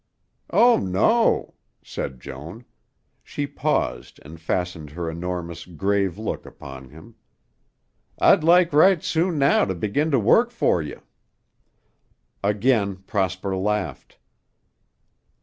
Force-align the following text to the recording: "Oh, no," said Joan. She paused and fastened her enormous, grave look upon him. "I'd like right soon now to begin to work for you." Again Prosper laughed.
"Oh, 0.49 0.77
no," 0.77 1.53
said 1.83 2.19
Joan. 2.19 2.65
She 3.23 3.45
paused 3.45 4.19
and 4.25 4.41
fastened 4.41 4.89
her 4.89 5.07
enormous, 5.07 5.65
grave 5.67 6.17
look 6.17 6.43
upon 6.47 6.89
him. 6.89 7.13
"I'd 8.17 8.43
like 8.43 8.73
right 8.73 9.03
soon 9.03 9.37
now 9.37 9.63
to 9.65 9.75
begin 9.75 10.09
to 10.09 10.17
work 10.17 10.49
for 10.49 10.81
you." 10.81 11.03
Again 12.43 12.95
Prosper 13.05 13.55
laughed. 13.55 14.17